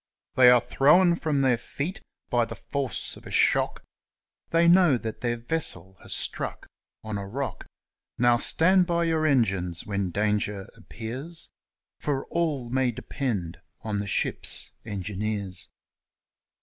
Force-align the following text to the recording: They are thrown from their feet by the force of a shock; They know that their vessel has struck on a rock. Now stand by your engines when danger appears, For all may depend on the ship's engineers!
They 0.33 0.49
are 0.49 0.61
thrown 0.61 1.15
from 1.15 1.41
their 1.41 1.59
feet 1.59 2.01
by 2.31 2.45
the 2.45 2.55
force 2.55 3.15
of 3.17 3.27
a 3.27 3.29
shock; 3.29 3.83
They 4.49 4.67
know 4.67 4.97
that 4.97 5.21
their 5.21 5.37
vessel 5.37 5.95
has 6.01 6.11
struck 6.15 6.65
on 7.03 7.19
a 7.19 7.27
rock. 7.27 7.67
Now 8.17 8.37
stand 8.37 8.87
by 8.87 9.03
your 9.03 9.27
engines 9.27 9.85
when 9.85 10.09
danger 10.09 10.67
appears, 10.75 11.51
For 11.99 12.25
all 12.31 12.71
may 12.71 12.89
depend 12.91 13.61
on 13.81 13.99
the 13.99 14.07
ship's 14.07 14.71
engineers! 14.85 15.69